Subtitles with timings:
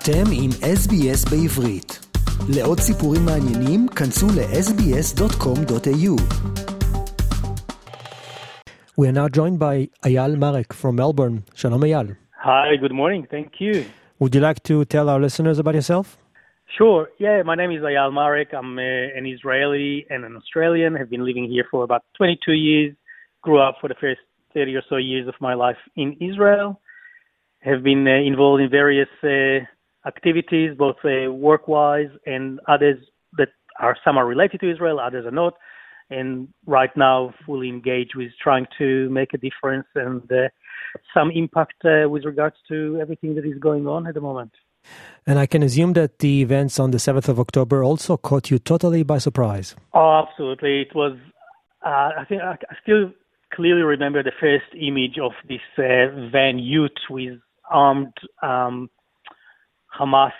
[0.00, 2.06] אתם עם SBS בעברית.
[2.56, 6.14] לעוד סיפורים מעניינים, כנסו ל-sbs.com.au.
[8.98, 9.76] We are now joined by
[10.08, 11.38] Ayal Marek from Melbourne.
[11.54, 12.16] Shalom Ayal.
[12.48, 13.26] Hi, good morning.
[13.30, 13.84] Thank you.
[14.20, 16.06] Would you like to tell our listeners about yourself?
[16.76, 17.02] Sure.
[17.18, 18.50] Yeah, my name is Ayal Marek.
[18.52, 20.94] I'm uh, an Israeli and an Australian.
[20.94, 22.94] Have been living here for about 22 years.
[23.42, 24.20] Grew up for the first
[24.54, 26.80] 30 or so years of my life in Israel.
[27.60, 29.64] Have been uh, involved in various uh,
[30.05, 32.97] activities, both uh, work-wise and others
[33.37, 35.53] that are some are related to Israel, others are not.
[36.09, 40.49] And right now, fully engaged with trying to make a difference and uh,
[41.13, 44.51] some impact uh, with regards to everything that is going on at the moment.
[45.25, 48.59] And I can assume that the events on the 7th of October also caught you
[48.59, 49.75] totally by surprise.
[49.93, 50.81] Oh, absolutely.
[50.81, 51.17] It was,
[51.85, 53.11] uh, I think I, still
[53.53, 57.39] clearly remember the first image of this uh, van youth with
[57.69, 58.89] armed um,
[60.01, 60.31] Hamas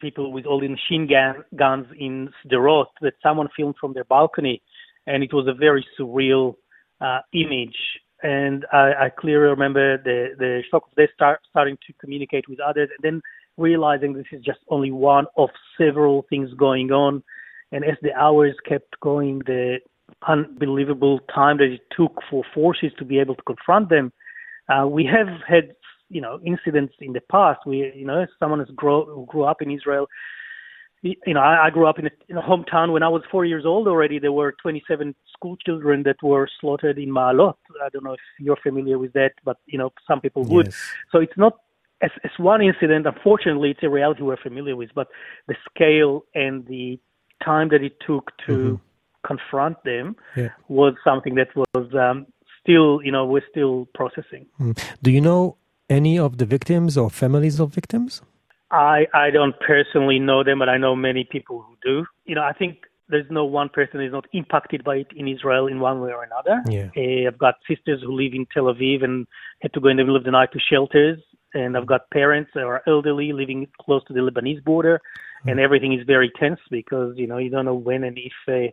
[0.00, 4.62] people with all the machine gun, guns in Sderot that someone filmed from their balcony.
[5.06, 6.56] And it was a very surreal
[7.00, 7.76] uh, image.
[8.22, 12.60] And I, I clearly remember the, the shock of this start, starting to communicate with
[12.60, 13.22] others and then
[13.56, 17.22] realizing this is just only one of several things going on.
[17.70, 19.78] And as the hours kept going, the
[20.26, 24.12] unbelievable time that it took for forces to be able to confront them.
[24.68, 25.74] Uh, we have had,
[26.12, 27.60] you know, incidents in the past.
[27.66, 30.06] We, you know, someone has grow, who grew up in Israel.
[31.02, 33.44] You know, I, I grew up in a, in a hometown when I was four
[33.44, 34.20] years old already.
[34.20, 37.56] There were 27 school children that were slaughtered in Ma'alot.
[37.84, 40.66] I don't know if you're familiar with that, but you know, some people would.
[40.66, 40.76] Yes.
[41.10, 41.54] So it's not
[42.02, 43.06] as, as one incident.
[43.06, 45.08] Unfortunately, it's a reality we're familiar with, but
[45.48, 47.00] the scale and the
[47.42, 48.80] time that it took to
[49.26, 50.50] confront them Yeah.
[50.68, 52.26] was something that was um,
[52.60, 54.46] still, you know, we're still processing.
[54.60, 54.78] Mm.
[55.02, 55.56] Do you know
[56.00, 58.22] any of the victims or families of victims?
[58.70, 62.06] I I don't personally know them, but I know many people who do.
[62.24, 62.72] You know, I think
[63.08, 66.12] there's no one person who is not impacted by it in Israel in one way
[66.12, 66.56] or another.
[66.76, 66.88] Yeah.
[66.96, 69.26] Uh, I've got sisters who live in Tel Aviv and
[69.60, 71.18] had to go in the middle of the night to shelters,
[71.52, 75.00] and I've got parents that are elderly living close to the Lebanese border,
[75.44, 78.70] and everything is very tense because you know you don't know when and if uh,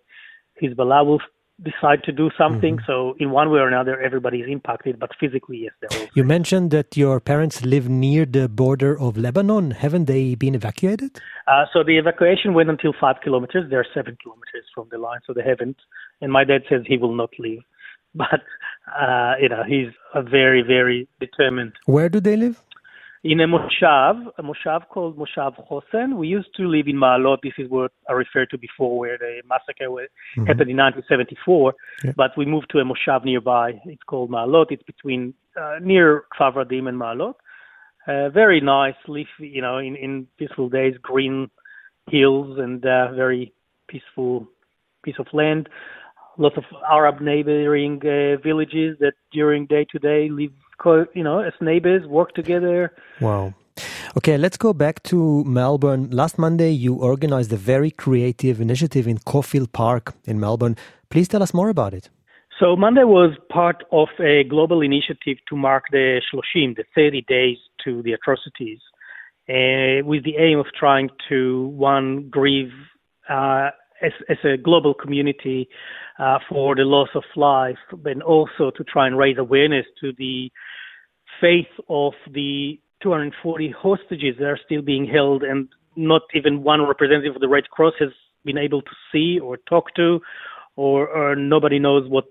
[0.62, 1.22] Hezbollah will
[1.64, 2.80] decide to do something.
[2.88, 6.08] So in one way or another, everybody is impacted, but physically, yes, they're all.
[6.14, 9.72] You mentioned that your parents live near the border of Lebanon.
[9.72, 11.20] Haven't they been evacuated?
[11.48, 13.70] Uh, so the evacuation went until five kilometers.
[13.70, 15.78] They're seven kilometers from the line, so they haven't.
[16.22, 17.62] And my dad says he will not leave,
[18.16, 18.42] but
[19.00, 21.74] uh, you know he's a very, very determined.
[21.86, 22.64] Where do they live?
[23.24, 26.18] In a moshav, a moshav called Moshav Hosen.
[26.18, 27.40] We used to live in Ma'alot.
[27.44, 30.04] This is what I referred to before, where the massacre wa-
[30.48, 31.74] happened in 1974.
[32.06, 32.12] Yeah.
[32.16, 33.74] But we moved to a moshav nearby.
[33.86, 34.68] It's called Ma'alot.
[34.70, 37.34] It's between uh, near Kfar Vradim and Ma'alot.
[38.08, 41.50] Uh, very nice, leafy, you know, in, in peaceful days, green
[42.10, 43.54] hills and uh, very
[43.90, 44.48] peaceful
[45.04, 45.68] piece of land.
[46.38, 51.40] Lots of Arab neighboring uh, villages that during day to day live, co- you know,
[51.40, 52.92] as neighbors, work together.
[53.22, 53.54] Wow.
[54.18, 56.10] Okay, let's go back to Melbourne.
[56.10, 60.76] Last Monday, you organized a very creative initiative in Caulfield Park in Melbourne.
[61.10, 62.10] Please tell us more about it.
[62.60, 67.58] So Monday was part of a global initiative to mark the Shloshim, the 30 days
[67.86, 68.80] to the atrocities,
[69.48, 72.74] uh, with the aim of trying to, one, grieve
[73.30, 73.70] uh,
[74.02, 75.68] as, as a global community
[76.20, 80.52] uh, for the loss of life, but also to try and raise awareness to the
[81.42, 87.36] faith of the 240 hostages that are still being held and not even one representative
[87.36, 88.10] of the Red Cross has
[88.46, 90.20] been able to see or talk to,
[90.76, 92.26] or, or nobody knows what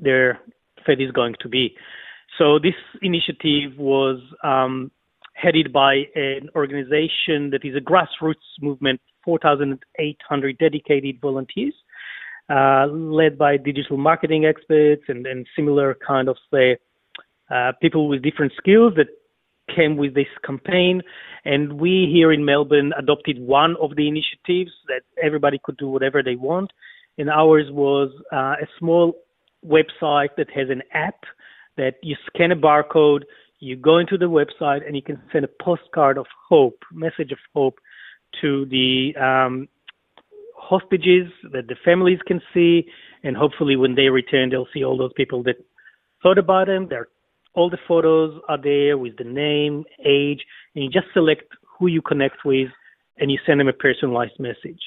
[0.00, 0.40] their
[0.86, 1.74] fate is going to be.
[2.38, 4.90] So this initiative was um,
[5.34, 11.74] headed by an organization that is a grassroots movement, 4,800 dedicated volunteers,
[12.48, 16.76] uh, led by digital marketing experts and, and similar kind of say,
[17.50, 19.06] uh, people with different skills that
[19.74, 21.02] came with this campaign.
[21.44, 26.22] And we here in Melbourne adopted one of the initiatives that everybody could do whatever
[26.22, 26.72] they want.
[27.18, 29.14] And ours was uh, a small
[29.64, 31.24] website that has an app
[31.76, 33.22] that you scan a barcode,
[33.60, 37.38] you go into the website, and you can send a postcard of hope, message of
[37.54, 37.78] hope
[38.40, 39.68] to the um,
[40.56, 42.86] hostages that the families can see,
[43.22, 45.56] and hopefully when they return, they'll see all those people that
[46.22, 46.88] thought about them.
[46.88, 47.08] They're,
[47.54, 50.40] all the photos are there with the name, age,
[50.74, 51.44] and you just select
[51.78, 52.68] who you connect with,
[53.18, 54.80] and you send them a personalized message.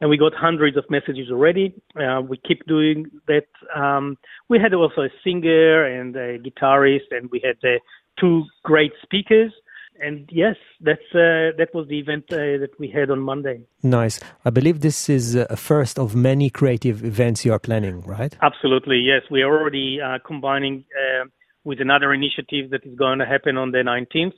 [0.00, 1.74] And we got hundreds of messages already.
[1.96, 3.46] Uh, we keep doing that.
[3.74, 4.18] Um,
[4.48, 7.78] we had also a singer and a guitarist, and we had uh,
[8.20, 9.52] two great speakers
[10.02, 13.62] and yes, that's uh, that was the event uh, that we had on Monday.
[13.82, 14.18] Nice.
[14.44, 18.36] I believe this is a first of many creative events you are planning, right?
[18.42, 18.98] Absolutely.
[18.98, 21.24] Yes, we are already uh, combining uh,
[21.64, 24.34] with another initiative that is going to happen on the 19th.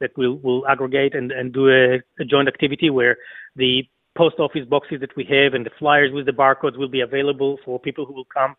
[0.00, 3.18] That will will aggregate and and do a, a joint activity where
[3.54, 3.84] the
[4.16, 7.58] post office boxes that we have and the flyers with the barcodes will be available
[7.64, 8.56] for people who will come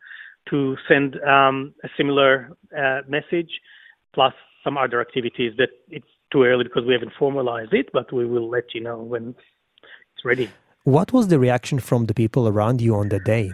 [0.49, 3.51] to send um, a similar uh, message,
[4.13, 4.33] plus
[4.63, 8.49] some other activities that it's too early because we haven't formalized it, but we will
[8.49, 9.35] let you know when
[10.13, 10.49] it's ready.
[10.83, 13.53] What was the reaction from the people around you on the day?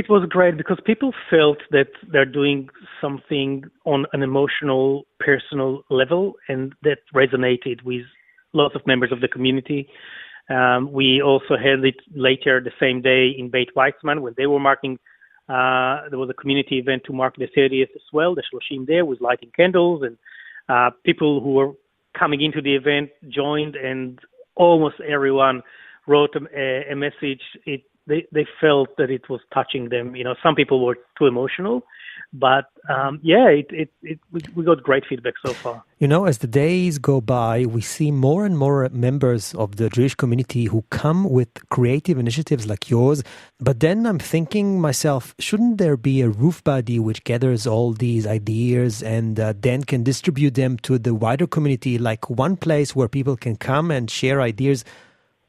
[0.00, 2.68] It was great because people felt that they're doing
[3.00, 8.04] something on an emotional, personal level, and that resonated with
[8.52, 9.88] lots of members of the community.
[10.50, 14.60] Um, we also held it later the same day in Beit Weizmann when they were
[14.60, 14.98] marking.
[15.48, 19.04] Uh, there was a community event to mark the 30th as well, the Shloshim there,
[19.06, 20.18] with lighting candles, and
[20.68, 21.72] uh, people who were
[22.18, 24.18] coming into the event joined, and
[24.54, 25.62] almost everyone
[26.06, 27.42] wrote a, a message.
[27.66, 30.14] It they they felt that it was touching them.
[30.14, 31.82] You know, some people were too emotional,
[32.32, 35.82] but um, yeah, it, it, it we, we got great feedback so far.
[35.98, 39.88] You know, as the days go by, we see more and more members of the
[39.88, 43.22] Jewish community who come with creative initiatives like yours.
[43.60, 48.26] But then I'm thinking myself, shouldn't there be a roof body which gathers all these
[48.26, 53.08] ideas and uh, then can distribute them to the wider community, like one place where
[53.08, 54.84] people can come and share ideas?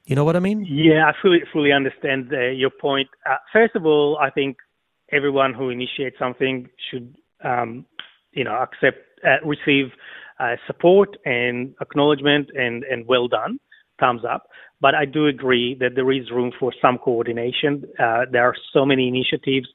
[0.05, 0.65] You know what I mean?
[0.69, 3.09] Yeah, I fully fully understand uh, your point.
[3.29, 4.57] Uh, first of all, I think
[5.11, 7.85] everyone who initiates something should, um,
[8.33, 9.91] you know, accept, uh, receive
[10.39, 13.59] uh, support and acknowledgement and and well done,
[13.99, 14.49] thumbs up.
[14.81, 17.85] But I do agree that there is room for some coordination.
[17.97, 19.67] Uh, there are so many initiatives.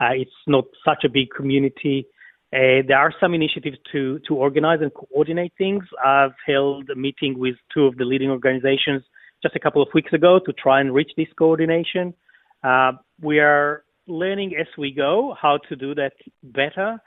[0.00, 2.06] Uh, it's not such a big community.
[2.52, 5.84] there are some initiatives to to organize and coordinate things.
[6.04, 9.02] I've held a meeting with two of the leading organizations
[9.42, 12.14] just a couple of weeks ago to try and reach this coordination.
[12.62, 16.12] Uh, we are learning as we go how to do that
[16.42, 16.98] better.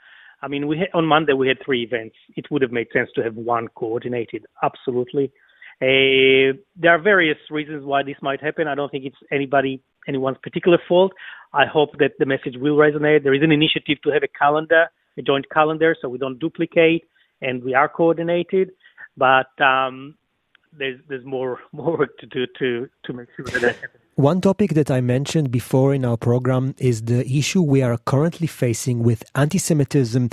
[0.42, 2.16] I mean, we had, on Monday we had three events.
[2.36, 4.46] It would have made sense to have one coordinated.
[4.62, 5.32] Absolutely.
[5.80, 8.66] Uh, there are various reasons why this might happen.
[8.66, 11.12] I don't think it's anybody anyone's particular fault.
[11.52, 13.22] I hope that the message will resonate.
[13.22, 14.86] There is an initiative to have a calendar,
[15.16, 17.04] a joint calendar, so we don't duplicate
[17.40, 18.70] and we are coordinated.
[19.16, 20.14] But um,
[20.76, 24.02] there's there's more more work to do to to make sure that that happens.
[24.14, 28.48] One topic that I mentioned before in our program is the issue we are currently
[28.48, 30.30] facing with anti-Semitism,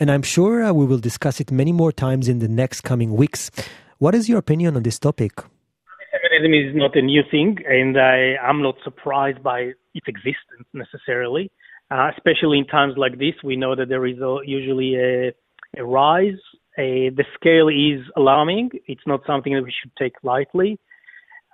[0.00, 3.14] and I'm sure uh, we will discuss it many more times in the next coming
[3.14, 3.52] weeks.
[3.98, 5.32] What is your opinion on this topic?
[5.38, 11.52] Anti-Semitism is not a new thing, and I, am not surprised by its existence necessarily.
[11.92, 15.32] Uh, especially in times like this, we know that there is a, usually a,
[15.76, 16.42] a rise
[16.78, 18.70] the scale is alarming.
[18.86, 20.78] It's not something that we should take lightly.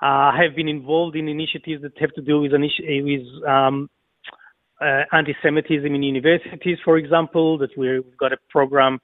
[0.03, 3.88] Uh, I have been involved in initiatives that have to do with, with um,
[4.81, 7.56] uh, anti-Semitism in universities, for example.
[7.59, 8.99] That we have got a program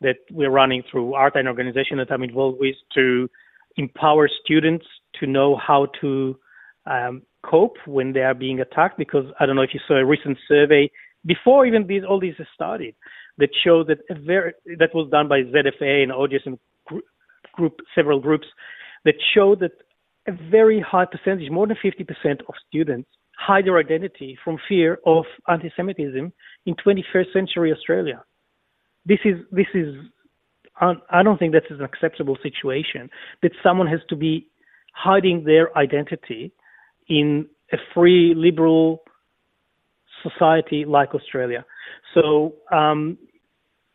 [0.00, 3.28] that we're running through Art and organization that I'm involved with to
[3.76, 4.86] empower students
[5.18, 6.38] to know how to
[6.86, 8.98] um, cope when they are being attacked.
[8.98, 10.90] Because I don't know if you saw a recent survey
[11.26, 12.94] before even these all this started
[13.38, 16.58] that showed that a very that was done by ZFA and AUJS and
[17.54, 18.46] group several groups
[19.04, 19.72] that showed that
[20.26, 25.24] a very high percentage, more than 50% of students hide their identity from fear of
[25.48, 26.32] anti-Semitism
[26.66, 28.24] in 21st century Australia.
[29.04, 29.94] This is this is
[30.80, 33.08] I don't think that is an acceptable situation
[33.42, 34.48] that someone has to be
[34.92, 36.52] hiding their identity
[37.08, 39.02] in a free liberal
[40.22, 41.64] society like Australia.
[42.14, 43.18] So, um,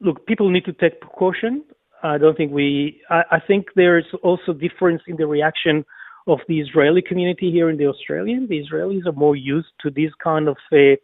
[0.01, 1.63] look, people need to take precaution.
[2.03, 3.01] I don't think we.
[3.10, 5.86] I, I, think there's also difference in the reaction
[6.27, 8.48] of the Israeli community here in the Australian.
[8.48, 10.96] The Israelis are more used to these kind of uh,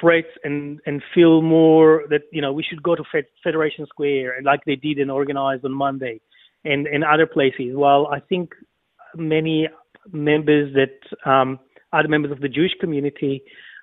[0.00, 3.04] threats and and feel more that you know we should go to
[3.44, 6.20] Federation Square and like they did and organized on Monday,
[6.64, 7.74] and and other places.
[7.74, 8.54] While I think
[9.14, 9.68] many
[10.12, 11.58] members that um,
[11.92, 13.42] other members of the Jewish community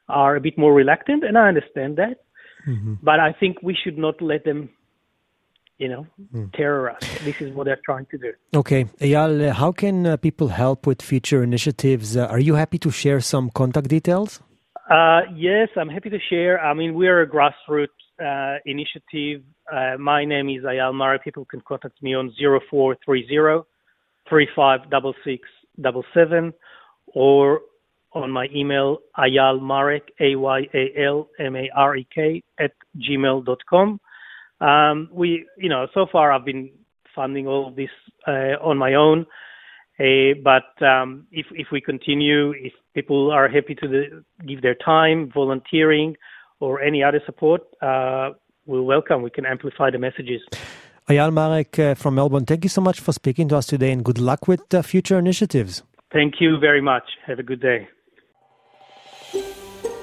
[0.09, 2.23] are a bit more reluctant, and I understand that.
[2.67, 2.95] Mm-hmm.
[3.01, 4.69] But I think we should not let them,
[5.77, 6.51] you know, mm.
[6.53, 7.03] terror us.
[7.23, 8.33] This is what they're trying to do.
[8.55, 12.15] Okay, Ayal, how can uh, people help with future initiatives?
[12.15, 14.39] Uh, are you happy to share some contact details?
[14.89, 16.59] Uh, yes, I'm happy to share.
[16.59, 17.87] I mean, we're a grassroots
[18.23, 19.43] uh, initiative.
[19.71, 21.23] Uh, my name is Ayal Marek.
[21.23, 23.63] People can contact me on 0430
[24.29, 26.53] 356677
[27.07, 27.61] or
[28.13, 30.43] on my email, Ayal Marek, A-Y-A-L-M-A-R-E-K,
[32.59, 33.99] at gmail.com.
[34.61, 36.69] Um, we, you know, so far I've been
[37.15, 37.89] funding all of this
[38.27, 39.25] uh, on my own.
[39.99, 44.73] Uh, but um, if if we continue, if people are happy to the, give their
[44.75, 46.15] time, volunteering,
[46.59, 48.31] or any other support, uh,
[48.65, 49.21] we're welcome.
[49.21, 50.41] We can amplify the messages.
[51.09, 54.03] Ayal Marek uh, from Melbourne, thank you so much for speaking to us today, and
[54.03, 55.83] good luck with uh, future initiatives.
[56.11, 57.03] Thank you very much.
[57.27, 57.87] Have a good day.